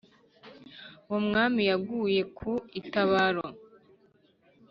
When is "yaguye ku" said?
1.69-2.51